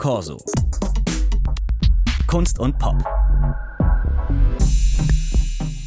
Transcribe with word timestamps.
Corso. 0.00 0.42
Kunst 2.26 2.58
und 2.58 2.78
Pop. 2.78 2.96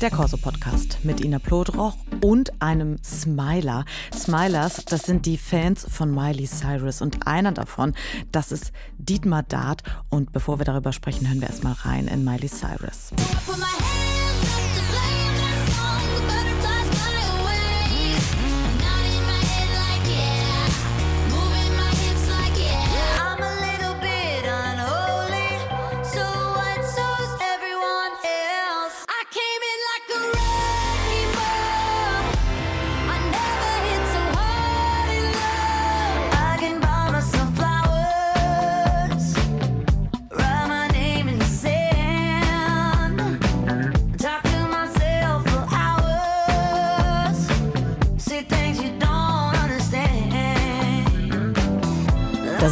Der 0.02 0.12
Corso 0.12 0.38
Podcast 0.38 1.00
mit 1.02 1.20
Ina 1.20 1.40
Plodroch 1.40 1.96
und 2.22 2.62
einem 2.62 3.00
Smiler. 3.04 3.86
Smilers, 4.14 4.86
das 4.86 5.08
sind 5.08 5.26
die 5.26 5.40
Fans 5.40 5.88
von 5.90 6.14
Miley 6.14 6.46
Cyrus 6.46 7.02
und 7.02 7.26
einer 7.26 7.54
davon, 7.54 7.96
das 8.32 8.52
ist 8.52 8.72
Dietmar 9.00 9.42
Dart. 9.42 9.82
Und 10.10 10.32
bevor 10.32 10.60
wir 10.60 10.66
darüber 10.66 10.94
sprechen, 10.94 11.28
hören 11.28 11.42
wir 11.42 11.48
erstmal 11.48 11.74
rein 11.74 12.08
in 12.08 12.24
Miley 12.24 12.50
Cyrus. 12.50 13.14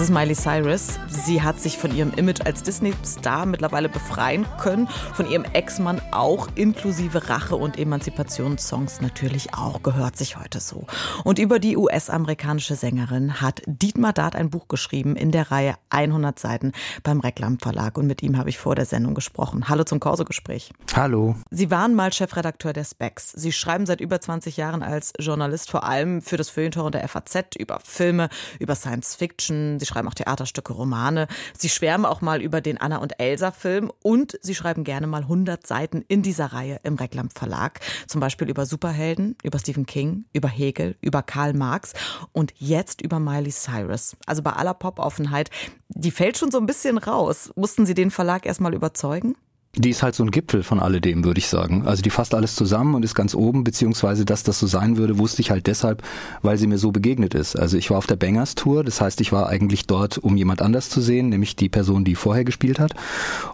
Das 0.02 0.10
ist 0.10 0.16
Miley 0.16 0.34
Cyrus. 0.34 0.98
Sie 1.24 1.44
hat 1.44 1.60
sich 1.60 1.78
von 1.78 1.96
ihrem 1.96 2.12
Image 2.14 2.42
als 2.42 2.64
Disney-Star 2.64 3.46
mittlerweile 3.46 3.90
befreien 3.90 4.48
können, 4.60 4.88
von 5.14 5.30
ihrem 5.30 5.44
Ex-Mann 5.44 6.02
auch, 6.10 6.48
inklusive 6.56 7.30
Rache- 7.30 7.56
und 7.56 7.78
Emanzipationssongs 7.78 9.02
natürlich 9.02 9.54
auch, 9.54 9.84
gehört 9.84 10.18
sich 10.18 10.38
heute 10.38 10.60
so. 10.60 10.88
Und 11.24 11.38
über 11.38 11.60
die 11.60 11.78
US-amerikanische 11.78 12.76
Sängerin 12.76 13.40
hat 13.40 13.62
Dietmar 13.68 14.14
Dart 14.14 14.36
ein 14.36 14.50
Buch 14.50 14.68
geschrieben 14.68 15.16
in 15.16 15.32
der 15.32 15.52
Reihe 15.52 15.76
100 15.92 16.40
Seiten 16.40 16.72
beim 17.04 17.20
Reklam 17.20 17.60
Verlag 17.60 18.00
und 18.00 18.08
mit 18.08 18.24
ihm 18.24 18.36
habe 18.38 18.50
ich 18.50 18.58
vor 18.58 18.74
der 18.74 18.86
Sendung 18.86 19.14
gesprochen. 19.14 19.70
Hallo 19.70 19.84
zum 19.84 20.00
Korso-Gespräch. 20.00 20.74
Hallo. 20.96 21.36
Sie 21.52 21.70
waren 21.70 21.94
mal 21.94 22.12
Chefredakteur 22.12 22.74
der 22.74 22.84
Specs. 22.84 23.32
Sie 23.34 23.52
schreiben 23.52 23.86
seit 23.86 24.02
über 24.02 24.20
20 24.20 24.58
Jahren 24.58 24.82
als 24.82 25.14
Journalist 25.20 25.70
vor 25.70 25.84
allem 25.84 26.24
für 26.24 26.38
das 26.38 26.50
Feuilleton 26.50 26.92
der 26.92 27.08
FAZ 27.08 27.56
über 27.60 27.80
Filme, 27.84 28.30
über 28.58 28.74
Science 28.74 29.14
Fiction, 29.14 29.80
Sie 29.80 29.86
schreiben 29.86 30.08
auch 30.08 30.16
Theaterstücke, 30.16 30.74
Romane. 30.74 31.11
Sie 31.58 31.70
schwärmen 31.70 32.06
auch 32.06 32.22
mal 32.22 32.42
über 32.42 32.62
den 32.62 32.80
Anna 32.80 32.98
und 32.98 33.20
Elsa 33.20 33.52
Film 33.52 33.92
und 34.02 34.38
Sie 34.42 34.56
schreiben 34.56 34.84
gerne 34.84 35.08
mal 35.08 35.24
100 35.24 35.66
Seiten 35.66 36.04
in 36.08 36.22
dieser 36.22 36.48
Reihe 36.48 36.80
im 36.84 36.96
Reklam 36.96 37.30
Verlag. 37.30 37.80
Zum 38.08 38.22
Beispiel 38.22 38.50
über 38.50 38.66
Superhelden, 38.66 39.36
über 39.44 39.60
Stephen 39.60 39.86
King, 39.86 40.26
über 40.34 40.48
Hegel, 40.48 40.96
über 41.02 41.24
Karl 41.24 41.54
Marx 41.54 41.94
und 42.32 42.54
jetzt 42.58 43.02
über 43.02 43.20
Miley 43.20 43.52
Cyrus. 43.52 44.16
Also 44.26 44.42
bei 44.42 44.54
aller 44.54 44.74
Pop-Offenheit, 44.74 45.50
die 45.90 46.12
fällt 46.12 46.38
schon 46.38 46.52
so 46.52 46.58
ein 46.58 46.66
bisschen 46.66 46.98
raus. 46.98 47.52
Mussten 47.56 47.86
Sie 47.86 47.94
den 47.94 48.12
Verlag 48.12 48.46
erstmal 48.46 48.74
überzeugen? 48.74 49.36
Die 49.78 49.90
ist 49.90 50.04
halt 50.04 50.16
so 50.16 50.24
ein 50.24 50.32
Gipfel 50.32 50.64
von 50.64 50.82
alledem, 50.82 51.24
würde 51.24 51.40
ich 51.40 51.48
sagen. 51.48 51.88
Also 51.88 52.02
die 52.02 52.10
fasst 52.10 52.36
alles 52.36 52.56
zusammen 52.56 52.94
und 52.94 53.06
ist 53.06 53.16
ganz 53.16 53.34
oben, 53.34 53.64
beziehungsweise 53.64 54.26
dass 54.26 54.44
das 54.44 54.60
so 54.60 54.68
sein 54.68 54.98
würde, 54.98 55.18
wusste 55.18 55.42
ich 55.42 55.50
halt 55.50 55.66
deshalb, 55.66 56.04
weil 56.42 56.58
sie 56.58 56.68
mir 56.68 56.78
so 56.78 56.92
begegnet 56.92 57.34
ist. 57.36 57.56
Also 57.58 57.78
ich 57.78 57.90
war 57.90 57.98
auf 57.98 58.06
der 58.06 58.18
Bangers 58.18 58.56
Tour, 58.56 58.84
das 58.84 59.00
heißt, 59.00 59.22
ich 59.22 59.32
war 59.32 59.48
eigentlich 59.48 59.88
dort, 59.88 60.18
um 60.18 60.36
jemand 60.36 60.62
anders 60.62 60.90
zu 60.90 61.00
sehen, 61.00 61.30
nämlich 61.30 61.56
die 61.56 61.70
Person, 61.70 62.04
die 62.04 62.16
vorher 62.16 62.44
gespielt 62.44 62.80
hat. 62.80 62.96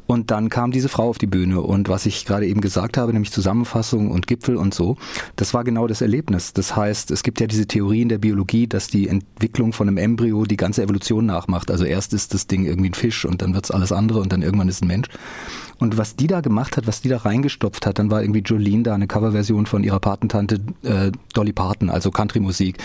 Und 0.07 0.31
dann 0.31 0.49
kam 0.49 0.71
diese 0.71 0.89
Frau 0.89 1.07
auf 1.07 1.19
die 1.19 1.27
Bühne 1.27 1.61
und 1.61 1.87
was 1.87 2.07
ich 2.07 2.25
gerade 2.25 2.47
eben 2.47 2.61
gesagt 2.61 2.97
habe, 2.97 3.13
nämlich 3.13 3.31
Zusammenfassung 3.31 4.09
und 4.09 4.25
Gipfel 4.25 4.55
und 4.55 4.73
so, 4.73 4.97
das 5.35 5.53
war 5.53 5.63
genau 5.63 5.85
das 5.85 6.01
Erlebnis. 6.01 6.51
Das 6.51 6.75
heißt, 6.75 7.11
es 7.11 7.21
gibt 7.21 7.39
ja 7.41 7.45
diese 7.45 7.67
Theorie 7.67 8.01
in 8.01 8.09
der 8.09 8.17
Biologie, 8.17 8.65
dass 8.65 8.87
die 8.87 9.07
Entwicklung 9.07 9.71
von 9.71 9.87
einem 9.87 9.97
Embryo 9.97 10.45
die 10.45 10.57
ganze 10.57 10.81
Evolution 10.81 11.27
nachmacht. 11.27 11.69
Also 11.69 11.85
erst 11.85 12.13
ist 12.15 12.33
das 12.33 12.47
Ding 12.47 12.65
irgendwie 12.65 12.89
ein 12.89 12.95
Fisch 12.95 13.23
und 13.23 13.43
dann 13.43 13.53
wird's 13.53 13.69
alles 13.69 13.91
andere 13.91 14.19
und 14.19 14.33
dann 14.33 14.41
irgendwann 14.41 14.67
ist 14.67 14.81
ein 14.81 14.87
Mensch. 14.87 15.09
Und 15.79 15.97
was 15.97 16.06
die 16.15 16.27
da 16.27 16.41
gemacht 16.41 16.77
hat, 16.77 16.87
was 16.87 17.01
die 17.01 17.09
da 17.09 17.17
reingestopft 17.17 17.85
hat, 17.85 17.99
dann 17.99 18.11
war 18.11 18.21
irgendwie 18.21 18.41
Jolene 18.41 18.83
da, 18.83 18.95
eine 18.95 19.07
Coverversion 19.07 19.65
von 19.65 19.83
ihrer 19.83 19.99
Patentante 19.99 20.59
äh, 20.83 21.11
Dolly 21.33 21.53
Parton, 21.53 21.89
also 21.89 22.11
Country-Musik. 22.11 22.77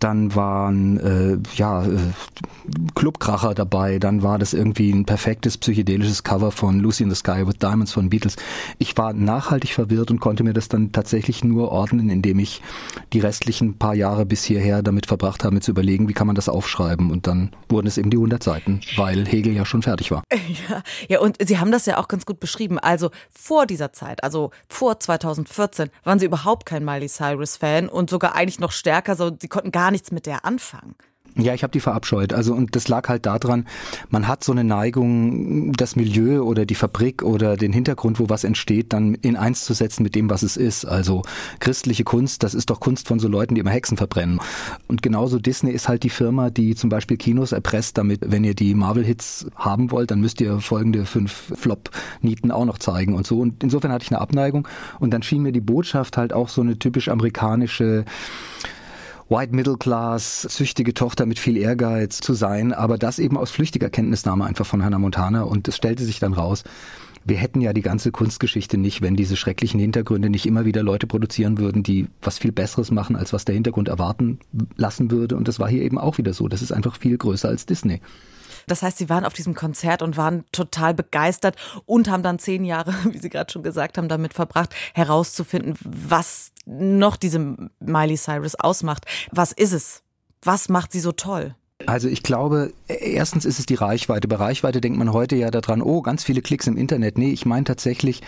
Dann 0.00 0.34
waren 0.34 0.98
äh, 0.98 1.38
ja 1.56 1.84
äh, 1.84 1.98
Clubkracher 2.94 3.54
dabei, 3.54 3.98
dann 3.98 4.22
war 4.22 4.38
das 4.38 4.54
irgendwie 4.54 4.90
ein 4.90 5.04
perfektes 5.04 5.58
psychedelisches 5.58 6.24
Cover 6.24 6.50
von 6.52 6.80
Lucy 6.80 7.02
in 7.02 7.10
the 7.10 7.16
Sky 7.16 7.46
with 7.46 7.58
Diamonds 7.58 7.92
von 7.92 8.08
Beatles. 8.08 8.36
Ich 8.78 8.96
war 8.96 9.12
nachhaltig 9.12 9.74
verwirrt 9.74 10.10
und 10.10 10.20
konnte 10.20 10.42
mir 10.42 10.54
das 10.54 10.68
dann 10.68 10.92
tatsächlich 10.92 11.44
nur 11.44 11.70
ordnen, 11.70 12.08
indem 12.08 12.38
ich 12.38 12.62
die 13.12 13.20
restlichen 13.20 13.74
paar 13.74 13.94
Jahre 13.94 14.24
bis 14.24 14.44
hierher 14.44 14.82
damit 14.82 15.06
verbracht 15.06 15.44
habe, 15.44 15.54
mir 15.54 15.60
zu 15.60 15.72
überlegen, 15.72 16.08
wie 16.08 16.14
kann 16.14 16.26
man 16.26 16.36
das 16.36 16.48
aufschreiben. 16.48 17.10
Und 17.10 17.26
dann 17.26 17.50
wurden 17.68 17.86
es 17.86 17.98
eben 17.98 18.10
die 18.10 18.16
100 18.16 18.42
Seiten, 18.42 18.80
weil 18.96 19.26
Hegel 19.26 19.52
ja 19.52 19.64
schon 19.64 19.82
fertig 19.82 20.10
war. 20.10 20.22
Ja, 20.68 20.82
ja 21.08 21.20
und 21.20 21.36
Sie 21.40 21.58
haben 21.58 21.70
das 21.70 21.86
ja 21.86 21.98
auch 21.98 22.08
ganz 22.08 22.26
gut 22.26 22.40
beschrieben. 22.40 22.69
Also 22.78 23.10
vor 23.30 23.66
dieser 23.66 23.92
Zeit, 23.92 24.22
also 24.24 24.50
vor 24.68 25.00
2014, 25.00 25.90
waren 26.04 26.18
Sie 26.18 26.26
überhaupt 26.26 26.66
kein 26.66 26.84
Miley 26.84 27.08
Cyrus-Fan 27.08 27.88
und 27.88 28.10
sogar 28.10 28.34
eigentlich 28.34 28.60
noch 28.60 28.72
stärker, 28.72 29.16
so 29.16 29.30
Sie 29.40 29.48
konnten 29.48 29.72
gar 29.72 29.90
nichts 29.90 30.10
mit 30.10 30.26
der 30.26 30.44
anfangen. 30.44 30.94
Ja, 31.36 31.54
ich 31.54 31.62
habe 31.62 31.70
die 31.70 31.80
verabscheut. 31.80 32.32
Also 32.32 32.54
und 32.54 32.74
das 32.76 32.88
lag 32.88 33.08
halt 33.08 33.26
daran, 33.26 33.66
man 34.08 34.26
hat 34.26 34.42
so 34.42 34.52
eine 34.52 34.64
Neigung, 34.64 35.72
das 35.72 35.96
Milieu 35.96 36.42
oder 36.42 36.66
die 36.66 36.74
Fabrik 36.74 37.22
oder 37.22 37.56
den 37.56 37.72
Hintergrund, 37.72 38.18
wo 38.18 38.28
was 38.28 38.44
entsteht, 38.44 38.92
dann 38.92 39.14
in 39.14 39.36
eins 39.36 39.64
zu 39.64 39.72
setzen 39.72 40.02
mit 40.02 40.14
dem, 40.14 40.28
was 40.28 40.42
es 40.42 40.56
ist. 40.56 40.84
Also 40.84 41.22
christliche 41.60 42.04
Kunst, 42.04 42.42
das 42.42 42.54
ist 42.54 42.70
doch 42.70 42.80
Kunst 42.80 43.08
von 43.08 43.20
so 43.20 43.28
Leuten, 43.28 43.54
die 43.54 43.60
immer 43.60 43.70
Hexen 43.70 43.96
verbrennen. 43.96 44.40
Und 44.88 45.02
genauso 45.02 45.38
Disney 45.38 45.70
ist 45.70 45.88
halt 45.88 46.02
die 46.02 46.10
Firma, 46.10 46.50
die 46.50 46.74
zum 46.74 46.90
Beispiel 46.90 47.16
Kinos 47.16 47.52
erpresst, 47.52 47.96
damit, 47.96 48.20
wenn 48.26 48.44
ihr 48.44 48.54
die 48.54 48.74
Marvel-Hits 48.74 49.46
haben 49.54 49.90
wollt, 49.90 50.10
dann 50.10 50.20
müsst 50.20 50.40
ihr 50.40 50.60
folgende 50.60 51.06
fünf 51.06 51.52
Flop-Nieten 51.54 52.50
auch 52.50 52.64
noch 52.64 52.78
zeigen 52.78 53.14
und 53.14 53.26
so. 53.26 53.38
Und 53.38 53.62
insofern 53.62 53.92
hatte 53.92 54.04
ich 54.04 54.10
eine 54.10 54.20
Abneigung. 54.20 54.66
Und 54.98 55.12
dann 55.12 55.22
schien 55.22 55.42
mir 55.42 55.52
die 55.52 55.60
Botschaft 55.60 56.16
halt 56.16 56.32
auch 56.32 56.48
so 56.48 56.60
eine 56.60 56.78
typisch 56.78 57.08
amerikanische 57.08 58.04
White 59.30 59.54
Middle 59.54 59.76
Class, 59.76 60.42
süchtige 60.42 60.92
Tochter 60.92 61.24
mit 61.24 61.38
viel 61.38 61.56
Ehrgeiz 61.56 62.18
zu 62.18 62.34
sein, 62.34 62.72
aber 62.72 62.98
das 62.98 63.20
eben 63.20 63.36
aus 63.38 63.52
flüchtiger 63.52 63.88
Kenntnisnahme 63.88 64.44
einfach 64.44 64.66
von 64.66 64.84
Hannah 64.84 64.98
Montana 64.98 65.42
und 65.42 65.68
es 65.68 65.76
stellte 65.76 66.04
sich 66.04 66.18
dann 66.18 66.32
raus, 66.32 66.64
wir 67.24 67.36
hätten 67.36 67.60
ja 67.60 67.72
die 67.72 67.80
ganze 67.80 68.10
Kunstgeschichte 68.10 68.76
nicht, 68.76 69.02
wenn 69.02 69.14
diese 69.14 69.36
schrecklichen 69.36 69.78
Hintergründe 69.78 70.30
nicht 70.30 70.46
immer 70.46 70.64
wieder 70.64 70.82
Leute 70.82 71.06
produzieren 71.06 71.58
würden, 71.58 71.84
die 71.84 72.08
was 72.22 72.38
viel 72.38 72.50
Besseres 72.50 72.90
machen, 72.90 73.14
als 73.14 73.32
was 73.32 73.44
der 73.44 73.54
Hintergrund 73.54 73.86
erwarten 73.86 74.40
lassen 74.76 75.12
würde. 75.12 75.36
Und 75.36 75.46
das 75.46 75.60
war 75.60 75.68
hier 75.68 75.82
eben 75.82 75.98
auch 75.98 76.18
wieder 76.18 76.32
so. 76.32 76.48
Das 76.48 76.60
ist 76.60 76.72
einfach 76.72 76.96
viel 76.96 77.16
größer 77.16 77.48
als 77.48 77.66
Disney. 77.66 78.00
Das 78.70 78.82
heißt, 78.82 78.98
Sie 78.98 79.08
waren 79.08 79.24
auf 79.24 79.32
diesem 79.32 79.54
Konzert 79.54 80.02
und 80.02 80.16
waren 80.16 80.44
total 80.52 80.94
begeistert 80.94 81.56
und 81.86 82.08
haben 82.08 82.22
dann 82.22 82.38
zehn 82.38 82.64
Jahre, 82.64 82.94
wie 83.10 83.18
Sie 83.18 83.30
gerade 83.30 83.52
schon 83.52 83.62
gesagt 83.62 83.98
haben, 83.98 84.08
damit 84.08 84.34
verbracht, 84.34 84.74
herauszufinden, 84.94 85.74
was 85.84 86.52
noch 86.66 87.16
diese 87.16 87.56
Miley 87.80 88.16
Cyrus 88.16 88.54
ausmacht. 88.54 89.06
Was 89.32 89.52
ist 89.52 89.72
es? 89.72 90.02
Was 90.42 90.68
macht 90.68 90.92
sie 90.92 91.00
so 91.00 91.12
toll? 91.12 91.54
Also 91.86 92.08
ich 92.08 92.22
glaube, 92.22 92.72
erstens 92.88 93.44
ist 93.44 93.58
es 93.58 93.66
die 93.66 93.74
Reichweite. 93.74 94.28
Bei 94.28 94.36
Reichweite 94.36 94.80
denkt 94.80 94.98
man 94.98 95.12
heute 95.12 95.36
ja 95.36 95.50
daran, 95.50 95.82
oh, 95.82 96.02
ganz 96.02 96.24
viele 96.24 96.42
Klicks 96.42 96.66
im 96.66 96.76
Internet. 96.76 97.16
Nee, 97.16 97.30
ich 97.30 97.46
meine 97.46 97.64
tatsächlich, 97.64 98.22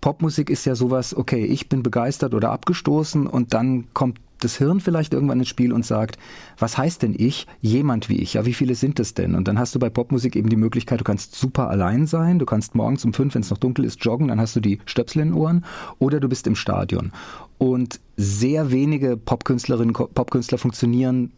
Popmusik 0.00 0.50
ist 0.50 0.64
ja 0.64 0.74
sowas, 0.74 1.14
okay, 1.14 1.44
ich 1.44 1.68
bin 1.68 1.82
begeistert 1.82 2.34
oder 2.34 2.50
abgestoßen 2.50 3.26
und 3.26 3.52
dann 3.52 3.92
kommt 3.92 4.18
das 4.40 4.56
Hirn 4.56 4.80
vielleicht 4.80 5.14
irgendwann 5.14 5.38
ins 5.38 5.48
Spiel 5.48 5.72
und 5.72 5.84
sagt, 5.84 6.18
was 6.58 6.76
heißt 6.76 7.02
denn 7.02 7.14
ich? 7.16 7.46
Jemand 7.60 8.08
wie 8.08 8.16
ich. 8.16 8.34
Ja, 8.34 8.44
wie 8.44 8.54
viele 8.54 8.74
sind 8.74 9.00
es 9.00 9.14
denn? 9.14 9.34
Und 9.34 9.48
dann 9.48 9.58
hast 9.58 9.74
du 9.74 9.78
bei 9.78 9.90
Popmusik 9.90 10.36
eben 10.36 10.48
die 10.48 10.56
Möglichkeit, 10.56 11.00
du 11.00 11.04
kannst 11.04 11.34
super 11.34 11.68
allein 11.68 12.06
sein, 12.06 12.38
du 12.38 12.46
kannst 12.46 12.74
morgens 12.74 13.04
um 13.04 13.12
fünf, 13.12 13.34
wenn 13.34 13.42
es 13.42 13.50
noch 13.50 13.58
dunkel 13.58 13.84
ist, 13.84 14.04
joggen, 14.04 14.28
dann 14.28 14.40
hast 14.40 14.56
du 14.56 14.60
die 14.60 14.80
Stöpsel 14.86 15.22
in 15.22 15.28
den 15.28 15.34
Ohren 15.34 15.64
oder 15.98 16.20
du 16.20 16.28
bist 16.28 16.46
im 16.46 16.56
Stadion. 16.56 17.12
Und 17.58 18.00
sehr 18.16 18.70
wenige 18.70 19.16
Popkünstlerinnen, 19.16 19.94
Popkünstler 19.94 20.58
funktionieren 20.58 21.32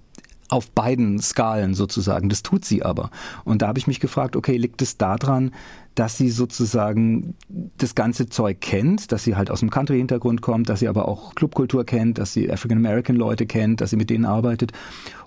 auf 0.49 0.71
beiden 0.71 1.21
Skalen 1.21 1.75
sozusagen. 1.75 2.29
Das 2.29 2.43
tut 2.43 2.65
sie 2.65 2.83
aber. 2.83 3.11
Und 3.45 3.63
da 3.63 3.69
habe 3.69 3.79
ich 3.79 3.87
mich 3.87 4.01
gefragt, 4.01 4.37
okay, 4.37 4.57
liegt 4.57 4.81
es 4.83 4.97
daran, 4.97 5.53
dass 5.97 6.19
sie 6.19 6.29
sozusagen 6.29 7.35
das 7.49 7.95
ganze 7.95 8.29
Zeug 8.29 8.61
kennt, 8.61 9.13
dass 9.13 9.25
sie 9.25 9.35
halt 9.35 9.51
aus 9.51 9.61
dem 9.61 9.71
Country-Hintergrund 9.71 10.43
kommt, 10.43 10.69
dass 10.69 10.81
sie 10.81 10.89
aber 10.89 11.09
auch 11.09 11.35
Clubkultur 11.35 11.85
kennt, 11.85 12.19
dass 12.19 12.35
sie 12.35 12.53
African-American-Leute 12.53 13.47
kennt, 13.47 13.81
dass 13.81 13.91
sie 13.91 13.97
mit 13.97 14.11
denen 14.11 14.27
arbeitet. 14.27 14.73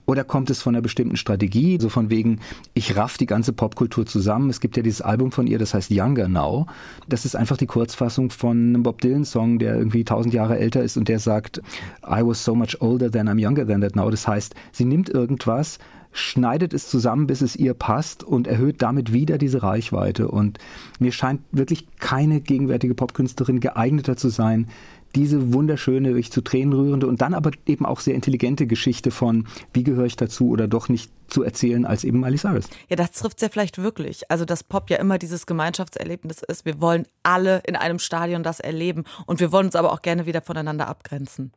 Oder 0.05 0.23
kommt 0.23 0.49
es 0.51 0.61
von 0.61 0.75
einer 0.75 0.81
bestimmten 0.81 1.17
Strategie, 1.17 1.79
so 1.81 1.89
von 1.89 2.11
wegen, 2.11 2.39
ich 2.75 2.95
raff 2.95 3.17
die 3.17 3.25
ganze 3.25 3.51
Popkultur 3.51 4.05
zusammen. 4.05 4.49
Es 4.51 4.59
gibt 4.59 4.77
ja 4.77 4.83
dieses 4.83 5.01
Album 5.01 5.31
von 5.31 5.47
ihr, 5.47 5.57
das 5.57 5.73
heißt 5.73 5.89
Younger 5.89 6.27
Now. 6.27 6.67
Das 7.07 7.25
ist 7.25 7.35
einfach 7.35 7.57
die 7.57 7.67
Kurzfassung 7.67 8.29
von 8.29 8.69
einem 8.69 8.83
Bob 8.83 9.01
Dylan-Song, 9.01 9.57
der 9.57 9.75
irgendwie 9.75 10.03
tausend 10.03 10.35
Jahre 10.35 10.59
älter 10.59 10.83
ist 10.83 10.97
und 10.97 11.07
der 11.09 11.19
sagt, 11.19 11.61
I 12.03 12.21
was 12.23 12.43
so 12.43 12.53
much 12.53 12.79
older 12.79 13.11
than 13.11 13.27
I'm 13.27 13.43
younger 13.43 13.67
than 13.67 13.81
that 13.81 13.95
now. 13.95 14.09
Das 14.09 14.27
heißt, 14.27 14.53
sie 14.71 14.85
nimmt 14.85 15.09
irgendwas, 15.09 15.79
schneidet 16.11 16.73
es 16.73 16.89
zusammen, 16.89 17.27
bis 17.27 17.41
es 17.41 17.55
ihr 17.55 17.73
passt 17.73 18.23
und 18.23 18.47
erhöht 18.47 18.81
damit 18.81 19.13
wieder 19.13 19.37
diese 19.37 19.63
Reichweite. 19.63 20.27
Und 20.27 20.57
mir 20.99 21.11
scheint 21.11 21.41
wirklich 21.51 21.87
keine 21.99 22.41
gegenwärtige 22.41 22.95
Popkünstlerin 22.95 23.59
geeigneter 23.59 24.17
zu 24.17 24.29
sein, 24.29 24.67
diese 25.15 25.53
wunderschöne, 25.53 26.09
wirklich 26.09 26.31
zu 26.31 26.41
Tränen 26.41 26.73
rührende 26.73 27.07
und 27.07 27.21
dann 27.21 27.33
aber 27.33 27.51
eben 27.65 27.85
auch 27.85 27.99
sehr 27.99 28.15
intelligente 28.15 28.67
Geschichte 28.67 29.11
von, 29.11 29.47
wie 29.73 29.83
gehöre 29.83 30.05
ich 30.05 30.15
dazu 30.15 30.49
oder 30.49 30.67
doch 30.67 30.89
nicht 30.89 31.11
zu 31.27 31.43
erzählen 31.43 31.85
als 31.85 32.03
eben 32.03 32.19
Miley 32.19 32.37
Cyrus. 32.37 32.65
Ja, 32.89 32.95
das 32.95 33.11
trifft 33.11 33.37
es 33.37 33.41
ja 33.41 33.49
vielleicht 33.49 33.77
wirklich. 33.77 34.29
Also, 34.29 34.45
dass 34.45 34.63
Pop 34.63 34.89
ja 34.89 34.97
immer 34.97 35.17
dieses 35.17 35.45
Gemeinschaftserlebnis 35.45 36.41
ist. 36.47 36.65
Wir 36.65 36.81
wollen 36.81 37.05
alle 37.23 37.61
in 37.65 37.75
einem 37.75 37.99
Stadion 37.99 38.43
das 38.43 38.59
erleben 38.59 39.03
und 39.25 39.39
wir 39.39 39.51
wollen 39.51 39.67
uns 39.67 39.75
aber 39.75 39.91
auch 39.93 40.01
gerne 40.01 40.25
wieder 40.25 40.41
voneinander 40.41 40.87
abgrenzen. 40.87 41.51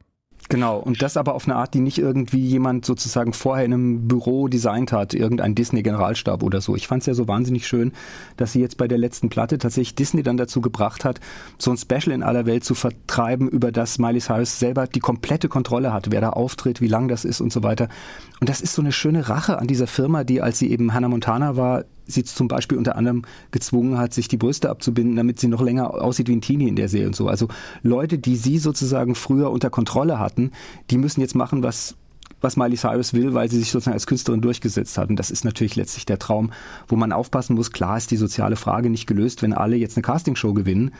Genau, 0.52 0.76
und 0.76 1.00
das 1.00 1.16
aber 1.16 1.34
auf 1.34 1.48
eine 1.48 1.56
Art, 1.56 1.72
die 1.72 1.80
nicht 1.80 1.96
irgendwie 1.96 2.46
jemand 2.46 2.84
sozusagen 2.84 3.32
vorher 3.32 3.64
in 3.64 3.72
einem 3.72 4.06
Büro 4.06 4.48
designt 4.48 4.92
hat, 4.92 5.14
irgendein 5.14 5.54
Disney-Generalstab 5.54 6.42
oder 6.42 6.60
so. 6.60 6.76
Ich 6.76 6.88
fand 6.88 7.00
es 7.00 7.06
ja 7.06 7.14
so 7.14 7.26
wahnsinnig 7.26 7.66
schön, 7.66 7.92
dass 8.36 8.52
sie 8.52 8.60
jetzt 8.60 8.76
bei 8.76 8.86
der 8.86 8.98
letzten 8.98 9.30
Platte 9.30 9.56
tatsächlich 9.56 9.94
Disney 9.94 10.22
dann 10.22 10.36
dazu 10.36 10.60
gebracht 10.60 11.06
hat, 11.06 11.20
so 11.56 11.70
ein 11.70 11.78
Special 11.78 12.10
in 12.10 12.22
aller 12.22 12.44
Welt 12.44 12.64
zu 12.64 12.74
vertreiben, 12.74 13.48
über 13.48 13.72
das 13.72 13.98
Miley 13.98 14.20
Cyrus 14.20 14.58
selber 14.58 14.86
die 14.86 15.00
komplette 15.00 15.48
Kontrolle 15.48 15.90
hat, 15.90 16.10
wer 16.10 16.20
da 16.20 16.28
auftritt, 16.28 16.82
wie 16.82 16.86
lang 16.86 17.08
das 17.08 17.24
ist 17.24 17.40
und 17.40 17.50
so 17.50 17.62
weiter. 17.62 17.88
Und 18.40 18.50
das 18.50 18.60
ist 18.60 18.74
so 18.74 18.82
eine 18.82 18.92
schöne 18.92 19.30
Rache 19.30 19.58
an 19.58 19.68
dieser 19.68 19.86
Firma, 19.86 20.22
die, 20.22 20.42
als 20.42 20.58
sie 20.58 20.70
eben 20.70 20.92
Hannah 20.92 21.08
Montana 21.08 21.56
war, 21.56 21.84
sie 22.06 22.24
zum 22.24 22.48
Beispiel 22.48 22.78
unter 22.78 22.96
anderem 22.96 23.22
gezwungen 23.50 23.98
hat, 23.98 24.14
sich 24.14 24.28
die 24.28 24.36
Brüste 24.36 24.70
abzubinden, 24.70 25.16
damit 25.16 25.40
sie 25.40 25.48
noch 25.48 25.62
länger 25.62 25.94
aussieht 25.94 26.28
wie 26.28 26.36
ein 26.36 26.40
Teenie 26.40 26.68
in 26.68 26.76
der 26.76 26.88
Serie 26.88 27.06
und 27.06 27.16
so. 27.16 27.28
Also 27.28 27.48
Leute, 27.82 28.18
die 28.18 28.36
sie 28.36 28.58
sozusagen 28.58 29.14
früher 29.14 29.50
unter 29.50 29.70
Kontrolle 29.70 30.18
hatten, 30.18 30.52
die 30.90 30.98
müssen 30.98 31.20
jetzt 31.20 31.34
machen, 31.34 31.62
was 31.62 31.96
was 32.42 32.56
Miley 32.56 32.76
Cyrus 32.76 33.14
will, 33.14 33.34
weil 33.34 33.50
sie 33.50 33.58
sich 33.58 33.70
sozusagen 33.70 33.94
als 33.94 34.06
Künstlerin 34.06 34.40
durchgesetzt 34.40 34.98
hat. 34.98 35.08
Und 35.08 35.16
das 35.16 35.30
ist 35.30 35.44
natürlich 35.44 35.76
letztlich 35.76 36.06
der 36.06 36.18
Traum, 36.18 36.52
wo 36.88 36.96
man 36.96 37.12
aufpassen 37.12 37.54
muss. 37.54 37.72
Klar 37.72 37.96
ist 37.96 38.10
die 38.10 38.16
soziale 38.16 38.56
Frage 38.56 38.90
nicht 38.90 39.06
gelöst, 39.06 39.42
wenn 39.42 39.52
alle 39.52 39.76
jetzt 39.76 39.96
eine 39.96 40.02
Castingshow 40.02 40.52
gewinnen. 40.52 40.92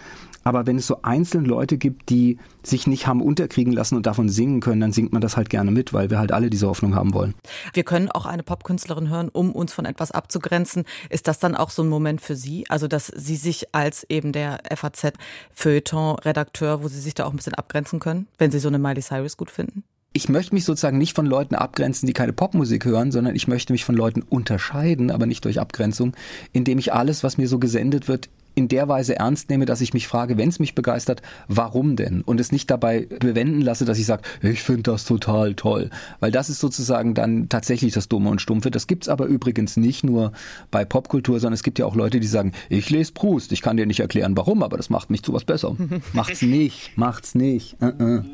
Aber 0.44 0.66
wenn 0.66 0.76
es 0.76 0.86
so 0.86 1.00
einzelne 1.02 1.46
Leute 1.46 1.76
gibt, 1.78 2.10
die 2.10 2.36
sich 2.62 2.86
nicht 2.86 3.06
haben 3.06 3.22
unterkriegen 3.22 3.72
lassen 3.72 3.96
und 3.96 4.04
davon 4.06 4.28
singen 4.28 4.60
können, 4.60 4.80
dann 4.80 4.92
singt 4.92 5.12
man 5.12 5.20
das 5.20 5.36
halt 5.36 5.50
gerne 5.50 5.70
mit, 5.70 5.92
weil 5.92 6.10
wir 6.10 6.18
halt 6.18 6.32
alle 6.32 6.50
diese 6.50 6.66
Hoffnung 6.68 6.96
haben 6.96 7.14
wollen. 7.14 7.34
Wir 7.72 7.84
können 7.84 8.10
auch 8.10 8.26
eine 8.26 8.42
Popkünstlerin 8.42 9.08
hören, 9.08 9.28
um 9.28 9.52
uns 9.52 9.72
von 9.72 9.84
etwas 9.84 10.10
abzugrenzen. 10.10 10.82
Ist 11.10 11.28
das 11.28 11.38
dann 11.38 11.54
auch 11.54 11.70
so 11.70 11.82
ein 11.82 11.88
Moment 11.88 12.20
für 12.20 12.34
Sie? 12.36 12.64
Also, 12.68 12.88
dass 12.88 13.06
Sie 13.06 13.36
sich 13.36 13.72
als 13.74 14.04
eben 14.08 14.32
der 14.32 14.60
FAZ-Feuilleton-Redakteur, 14.74 16.82
wo 16.82 16.88
Sie 16.88 17.00
sich 17.00 17.14
da 17.14 17.24
auch 17.24 17.30
ein 17.30 17.36
bisschen 17.36 17.54
abgrenzen 17.54 18.00
können, 18.00 18.26
wenn 18.38 18.50
Sie 18.50 18.58
so 18.58 18.68
eine 18.68 18.78
Miley 18.78 19.02
Cyrus 19.02 19.36
gut 19.36 19.50
finden? 19.50 19.84
Ich 20.12 20.28
möchte 20.28 20.54
mich 20.54 20.64
sozusagen 20.64 20.98
nicht 20.98 21.14
von 21.14 21.26
Leuten 21.26 21.54
abgrenzen, 21.54 22.06
die 22.06 22.12
keine 22.12 22.32
Popmusik 22.32 22.84
hören, 22.84 23.12
sondern 23.12 23.34
ich 23.34 23.48
möchte 23.48 23.72
mich 23.72 23.84
von 23.84 23.94
Leuten 23.94 24.22
unterscheiden, 24.22 25.10
aber 25.10 25.26
nicht 25.26 25.44
durch 25.44 25.60
Abgrenzung, 25.60 26.14
indem 26.52 26.78
ich 26.78 26.92
alles, 26.92 27.24
was 27.24 27.38
mir 27.38 27.48
so 27.48 27.58
gesendet 27.58 28.08
wird, 28.08 28.28
in 28.54 28.68
der 28.68 28.86
Weise 28.86 29.16
ernst 29.16 29.48
nehme, 29.48 29.64
dass 29.64 29.80
ich 29.80 29.94
mich 29.94 30.06
frage, 30.06 30.36
wenn 30.36 30.50
es 30.50 30.58
mich 30.58 30.74
begeistert, 30.74 31.22
warum 31.48 31.96
denn? 31.96 32.20
Und 32.20 32.38
es 32.38 32.52
nicht 32.52 32.70
dabei 32.70 33.06
bewenden 33.06 33.62
lasse, 33.62 33.86
dass 33.86 33.98
ich 33.98 34.04
sage, 34.04 34.22
ich 34.42 34.62
finde 34.62 34.82
das 34.82 35.06
total 35.06 35.54
toll. 35.54 35.88
Weil 36.20 36.32
das 36.32 36.50
ist 36.50 36.60
sozusagen 36.60 37.14
dann 37.14 37.48
tatsächlich 37.48 37.94
das 37.94 38.08
Dumme 38.08 38.28
und 38.28 38.42
Stumpfe. 38.42 38.70
Das 38.70 38.86
gibt's 38.86 39.08
aber 39.08 39.24
übrigens 39.24 39.78
nicht 39.78 40.04
nur 40.04 40.32
bei 40.70 40.84
Popkultur, 40.84 41.40
sondern 41.40 41.54
es 41.54 41.62
gibt 41.62 41.78
ja 41.78 41.86
auch 41.86 41.96
Leute, 41.96 42.20
die 42.20 42.26
sagen, 42.26 42.52
ich 42.68 42.90
lese 42.90 43.12
Proust, 43.12 43.52
ich 43.52 43.62
kann 43.62 43.78
dir 43.78 43.86
nicht 43.86 44.00
erklären, 44.00 44.36
warum, 44.36 44.62
aber 44.62 44.76
das 44.76 44.90
macht 44.90 45.08
mich 45.08 45.22
zu 45.22 45.32
was 45.32 45.44
besser. 45.44 45.74
macht's 46.12 46.42
nicht, 46.42 46.96
macht's 46.96 47.34
nicht. 47.34 47.76
Uh 47.80 47.86
-uh. 47.86 48.24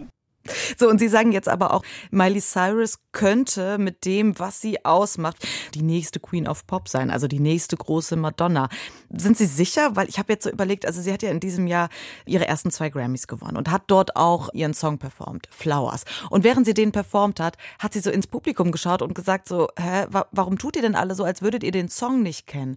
So, 0.79 0.89
und 0.89 0.99
Sie 0.99 1.09
sagen 1.09 1.33
jetzt 1.33 1.49
aber 1.49 1.73
auch, 1.73 1.83
Miley 2.11 2.41
Cyrus 2.41 2.99
könnte 3.13 3.79
mit 3.79 4.05
dem, 4.05 4.39
was 4.39 4.61
sie 4.61 4.85
ausmacht, 4.85 5.47
die 5.75 5.83
nächste 5.83 6.21
Queen 6.21 6.47
of 6.47 6.67
Pop 6.67 6.89
sein, 6.89 7.11
also 7.11 7.27
die 7.27 7.41
nächste 7.41 7.77
große 7.77 8.17
Madonna. 8.17 8.69
Sind 9.15 9.37
Sie 9.37 9.47
sicher? 9.47 9.97
Weil 9.97 10.09
ich 10.09 10.19
habe 10.19 10.33
jetzt 10.33 10.45
so 10.45 10.51
überlegt, 10.51 10.87
also 10.87 11.01
sie 11.01 11.13
hat 11.13 11.23
ja 11.23 11.31
in 11.31 11.41
diesem 11.41 11.67
Jahr 11.67 11.89
ihre 12.27 12.47
ersten 12.47 12.71
zwei 12.71 12.91
Grammys 12.91 13.27
gewonnen 13.27 13.57
und 13.57 13.71
hat 13.71 13.85
dort 13.87 14.17
auch 14.17 14.51
ihren 14.53 14.75
Song 14.75 14.99
performt, 14.99 15.49
Flowers. 15.51 16.05
Und 16.31 16.45
während 16.45 16.67
sie 16.67 16.75
den 16.75 16.93
performt 16.93 17.41
hat, 17.41 17.57
hat 17.79 17.93
sie 17.93 18.01
so 18.01 18.11
ins 18.11 18.27
Publikum 18.27 18.73
geschaut 18.73 19.03
und 19.03 19.15
gesagt 19.15 19.49
so, 19.49 19.69
hä, 19.79 20.07
warum 20.31 20.59
tut 20.59 20.77
ihr 20.77 20.83
denn 20.83 20.95
alle 20.95 21.15
so, 21.15 21.25
als 21.25 21.43
würdet 21.43 21.63
ihr 21.63 21.73
den 21.73 21.89
Song 21.89 22.23
nicht 22.23 22.47
kennen? 22.47 22.77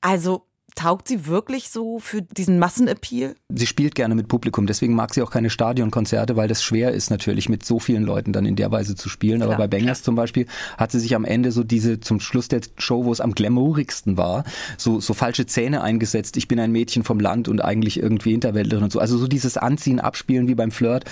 Also 0.00 0.46
Taugt 0.74 1.08
sie 1.08 1.26
wirklich 1.26 1.68
so 1.68 1.98
für 1.98 2.22
diesen 2.22 2.58
Massenappeal? 2.58 3.34
Sie 3.50 3.66
spielt 3.66 3.94
gerne 3.94 4.14
mit 4.14 4.28
Publikum, 4.28 4.66
deswegen 4.66 4.94
mag 4.94 5.12
sie 5.12 5.22
auch 5.22 5.30
keine 5.30 5.50
Stadionkonzerte, 5.50 6.36
weil 6.36 6.48
das 6.48 6.62
schwer 6.62 6.92
ist 6.92 7.10
natürlich 7.10 7.48
mit 7.48 7.64
so 7.64 7.78
vielen 7.78 8.04
Leuten 8.04 8.32
dann 8.32 8.46
in 8.46 8.56
der 8.56 8.70
Weise 8.70 8.94
zu 8.94 9.08
spielen. 9.08 9.40
Klar, 9.40 9.50
Aber 9.50 9.58
bei 9.58 9.68
Bangers 9.68 10.02
zum 10.02 10.14
Beispiel 10.14 10.46
hat 10.78 10.90
sie 10.90 10.98
sich 10.98 11.14
am 11.14 11.24
Ende 11.24 11.52
so 11.52 11.62
diese 11.62 12.00
zum 12.00 12.20
Schluss 12.20 12.48
der 12.48 12.62
Show, 12.78 13.04
wo 13.04 13.12
es 13.12 13.20
am 13.20 13.32
glamourigsten 13.34 14.16
war, 14.16 14.44
so, 14.78 14.98
so 15.00 15.12
falsche 15.12 15.46
Zähne 15.46 15.82
eingesetzt. 15.82 16.36
Ich 16.36 16.48
bin 16.48 16.58
ein 16.58 16.72
Mädchen 16.72 17.04
vom 17.04 17.20
Land 17.20 17.48
und 17.48 17.62
eigentlich 17.62 17.98
irgendwie 18.00 18.30
Hinterwäldlerin 18.30 18.84
und 18.84 18.92
so. 18.92 18.98
Also 18.98 19.18
so 19.18 19.28
dieses 19.28 19.56
Anziehen, 19.56 20.00
Abspielen 20.00 20.48
wie 20.48 20.54
beim 20.54 20.70
Flirt. 20.70 21.04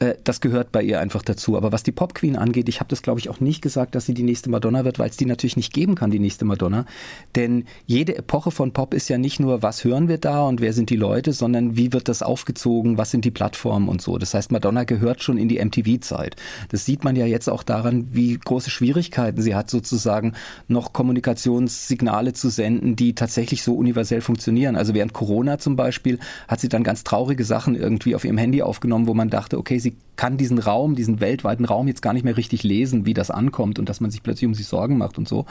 Äh, 0.00 0.14
das 0.24 0.40
gehört 0.40 0.72
bei 0.72 0.82
ihr 0.82 1.00
einfach 1.00 1.22
dazu. 1.22 1.56
Aber 1.56 1.72
was 1.72 1.82
die 1.82 1.92
Pop 1.92 2.14
Queen 2.14 2.36
angeht, 2.36 2.68
ich 2.68 2.80
habe 2.80 2.88
das 2.88 3.02
glaube 3.02 3.20
ich 3.20 3.28
auch 3.28 3.40
nicht 3.40 3.62
gesagt, 3.62 3.94
dass 3.94 4.06
sie 4.06 4.14
die 4.14 4.22
nächste 4.22 4.50
Madonna 4.50 4.84
wird, 4.84 4.98
weil 4.98 5.10
es 5.10 5.16
die 5.16 5.26
natürlich 5.26 5.56
nicht 5.56 5.72
geben 5.72 5.94
kann, 5.94 6.10
die 6.10 6.18
nächste 6.18 6.44
Madonna. 6.44 6.86
Denn 7.34 7.64
jede 7.86 8.16
Epoche 8.16 8.50
von 8.50 8.72
Pop 8.72 8.94
ist 8.94 9.08
ja 9.08 9.18
nicht 9.18 9.40
nur, 9.40 9.62
was 9.62 9.84
hören 9.84 10.08
wir 10.08 10.18
da 10.18 10.42
und 10.46 10.60
wer 10.60 10.72
sind 10.72 10.90
die 10.90 10.96
Leute, 10.96 11.32
sondern 11.32 11.76
wie 11.76 11.92
wird 11.92 12.08
das 12.08 12.22
aufgezogen, 12.22 12.98
was 12.98 13.10
sind 13.10 13.24
die 13.24 13.30
Plattformen 13.30 13.88
und 13.88 14.00
so. 14.00 14.18
Das 14.18 14.34
heißt, 14.34 14.52
Madonna 14.52 14.84
gehört 14.84 15.22
schon 15.22 15.38
in 15.38 15.48
die 15.48 15.64
MTV-Zeit. 15.64 16.36
Das 16.70 16.84
sieht 16.84 17.04
man 17.04 17.16
ja 17.16 17.26
jetzt 17.26 17.48
auch 17.48 17.62
daran, 17.62 18.08
wie 18.12 18.38
große 18.38 18.70
Schwierigkeiten 18.70 19.42
sie 19.42 19.54
hat, 19.54 19.70
sozusagen 19.70 20.34
noch 20.68 20.92
Kommunikationssignale 20.92 22.32
zu 22.32 22.48
senden, 22.48 22.96
die 22.96 23.14
tatsächlich 23.14 23.62
so 23.62 23.74
universell 23.74 24.20
funktionieren. 24.20 24.76
Also 24.76 24.94
während 24.94 25.12
Corona 25.12 25.58
zum 25.58 25.76
Beispiel 25.76 26.18
hat 26.46 26.60
sie 26.60 26.68
dann 26.68 26.84
ganz 26.84 27.04
traurige 27.04 27.44
Sachen 27.44 27.74
irgendwie 27.74 28.14
auf 28.14 28.24
ihrem 28.24 28.38
Handy 28.38 28.62
aufgenommen, 28.62 29.06
wo 29.06 29.14
man 29.14 29.30
dachte, 29.30 29.58
okay, 29.58 29.78
sie 29.78 29.87
sie 29.88 29.96
kann 30.18 30.36
diesen 30.36 30.58
Raum, 30.58 30.96
diesen 30.96 31.20
weltweiten 31.20 31.64
Raum 31.64 31.86
jetzt 31.86 32.02
gar 32.02 32.12
nicht 32.12 32.24
mehr 32.24 32.36
richtig 32.36 32.64
lesen, 32.64 33.06
wie 33.06 33.14
das 33.14 33.30
ankommt 33.30 33.78
und 33.78 33.88
dass 33.88 34.00
man 34.00 34.10
sich 34.10 34.22
plötzlich 34.22 34.46
um 34.48 34.54
sie 34.54 34.64
Sorgen 34.64 34.98
macht 34.98 35.16
und 35.16 35.28
so. 35.28 35.46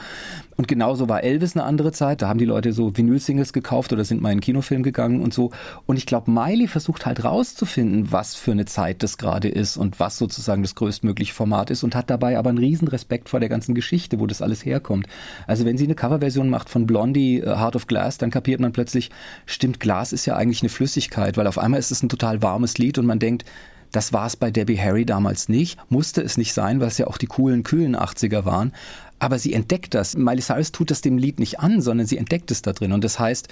Und 0.56 0.68
genauso 0.68 1.08
war 1.08 1.24
Elvis 1.24 1.56
eine 1.56 1.64
andere 1.64 1.90
Zeit. 1.90 2.20
Da 2.20 2.28
haben 2.28 2.38
die 2.38 2.44
Leute 2.44 2.74
so 2.74 2.94
Vinyl-Singles 2.94 3.54
gekauft 3.54 3.94
oder 3.94 4.04
sind 4.04 4.20
mal 4.20 4.28
in 4.28 4.32
einen 4.32 4.40
Kinofilm 4.42 4.82
gegangen 4.82 5.22
und 5.22 5.32
so. 5.32 5.52
Und 5.86 5.96
ich 5.96 6.04
glaube, 6.04 6.30
Miley 6.30 6.68
versucht 6.68 7.06
halt 7.06 7.24
rauszufinden, 7.24 8.12
was 8.12 8.34
für 8.34 8.52
eine 8.52 8.66
Zeit 8.66 9.02
das 9.02 9.16
gerade 9.16 9.48
ist 9.48 9.78
und 9.78 10.00
was 10.00 10.18
sozusagen 10.18 10.62
das 10.62 10.74
größtmögliche 10.74 11.32
Format 11.32 11.70
ist 11.70 11.82
und 11.82 11.94
hat 11.94 12.10
dabei 12.10 12.38
aber 12.38 12.50
einen 12.50 12.58
riesen 12.58 12.88
Respekt 12.88 13.30
vor 13.30 13.40
der 13.40 13.48
ganzen 13.48 13.74
Geschichte, 13.74 14.20
wo 14.20 14.26
das 14.26 14.42
alles 14.42 14.66
herkommt. 14.66 15.06
Also 15.46 15.64
wenn 15.64 15.78
sie 15.78 15.84
eine 15.84 15.94
Coverversion 15.94 16.50
macht 16.50 16.68
von 16.68 16.86
Blondie, 16.86 17.42
uh, 17.42 17.58
Heart 17.58 17.76
of 17.76 17.86
Glass, 17.86 18.18
dann 18.18 18.30
kapiert 18.30 18.60
man 18.60 18.72
plötzlich, 18.72 19.10
stimmt, 19.46 19.80
Glas 19.80 20.12
ist 20.12 20.26
ja 20.26 20.36
eigentlich 20.36 20.60
eine 20.60 20.68
Flüssigkeit, 20.68 21.38
weil 21.38 21.46
auf 21.46 21.56
einmal 21.56 21.80
ist 21.80 21.90
es 21.90 22.02
ein 22.02 22.10
total 22.10 22.42
warmes 22.42 22.76
Lied 22.76 22.98
und 22.98 23.06
man 23.06 23.18
denkt, 23.18 23.46
das 23.92 24.12
war 24.12 24.26
es 24.26 24.36
bei 24.36 24.50
Debbie 24.50 24.78
Harry 24.78 25.04
damals 25.04 25.48
nicht, 25.48 25.78
musste 25.88 26.22
es 26.22 26.36
nicht 26.36 26.52
sein, 26.52 26.80
weil 26.80 26.88
es 26.88 26.98
ja 26.98 27.06
auch 27.06 27.18
die 27.18 27.26
coolen, 27.26 27.62
kühlen 27.62 27.96
80er 27.96 28.44
waren. 28.44 28.72
Aber 29.18 29.38
sie 29.38 29.52
entdeckt 29.52 29.94
das. 29.94 30.16
Miley 30.16 30.42
Cyrus 30.42 30.70
tut 30.70 30.90
das 30.90 31.00
dem 31.00 31.18
Lied 31.18 31.40
nicht 31.40 31.58
an, 31.60 31.80
sondern 31.80 32.06
sie 32.06 32.18
entdeckt 32.18 32.50
es 32.50 32.62
da 32.62 32.72
drin. 32.72 32.92
Und 32.92 33.02
das 33.02 33.18
heißt, 33.18 33.48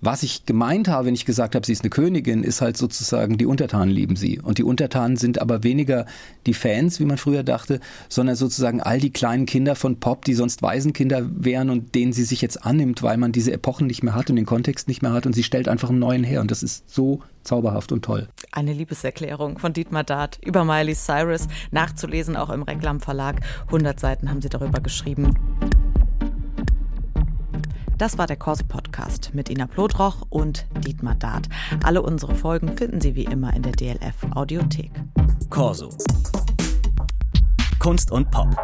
was 0.00 0.22
ich 0.22 0.46
gemeint 0.46 0.88
habe, 0.88 1.06
wenn 1.06 1.14
ich 1.14 1.24
gesagt 1.24 1.54
habe, 1.54 1.64
sie 1.64 1.72
ist 1.72 1.82
eine 1.82 1.90
Königin, 1.90 2.42
ist 2.42 2.60
halt 2.60 2.76
sozusagen, 2.76 3.38
die 3.38 3.46
Untertanen 3.46 3.92
lieben 3.92 4.16
sie. 4.16 4.40
Und 4.40 4.58
die 4.58 4.64
Untertanen 4.64 5.16
sind 5.16 5.40
aber 5.40 5.62
weniger 5.62 6.06
die 6.46 6.54
Fans, 6.54 7.00
wie 7.00 7.04
man 7.04 7.18
früher 7.18 7.42
dachte, 7.42 7.80
sondern 8.08 8.36
sozusagen 8.36 8.80
all 8.80 9.00
die 9.00 9.10
kleinen 9.10 9.46
Kinder 9.46 9.74
von 9.74 9.98
Pop, 9.98 10.24
die 10.24 10.34
sonst 10.34 10.62
Waisenkinder 10.62 11.26
wären 11.34 11.70
und 11.70 11.94
denen 11.94 12.12
sie 12.12 12.24
sich 12.24 12.42
jetzt 12.42 12.64
annimmt, 12.64 13.02
weil 13.02 13.16
man 13.16 13.32
diese 13.32 13.52
Epochen 13.52 13.86
nicht 13.86 14.02
mehr 14.02 14.14
hat 14.14 14.30
und 14.30 14.36
den 14.36 14.46
Kontext 14.46 14.88
nicht 14.88 15.02
mehr 15.02 15.12
hat. 15.12 15.26
Und 15.26 15.34
sie 15.34 15.42
stellt 15.42 15.68
einfach 15.68 15.90
einen 15.90 15.98
neuen 15.98 16.24
her. 16.24 16.40
Und 16.40 16.50
das 16.50 16.62
ist 16.62 16.88
so 16.88 17.20
zauberhaft 17.42 17.92
und 17.92 18.04
toll. 18.04 18.28
Eine 18.52 18.72
Liebeserklärung 18.72 19.58
von 19.58 19.72
Dietmar 19.72 20.04
Dart 20.04 20.38
über 20.44 20.64
Miley 20.64 20.94
Cyrus, 20.94 21.46
nachzulesen 21.70 22.36
auch 22.36 22.50
im 22.50 22.62
Reklam 22.62 23.00
Verlag. 23.00 23.40
100 23.66 23.98
Seiten 23.98 24.30
haben 24.30 24.42
sie 24.42 24.48
darüber 24.48 24.80
geschrieben. 24.80 25.34
Das 27.98 28.18
war 28.18 28.26
der 28.26 28.36
Corso 28.36 28.62
Podcast 28.64 29.30
mit 29.32 29.48
Ina 29.48 29.66
Plodroch 29.66 30.26
und 30.28 30.66
Dietmar 30.86 31.14
Dart. 31.14 31.48
Alle 31.82 32.02
unsere 32.02 32.34
Folgen 32.34 32.76
finden 32.76 33.00
Sie 33.00 33.14
wie 33.14 33.24
immer 33.24 33.54
in 33.54 33.62
der 33.62 33.72
DLF 33.72 34.16
Audiothek. 34.34 34.90
Corso. 35.48 35.88
Kunst 37.78 38.10
und 38.10 38.30
Pop. 38.30 38.54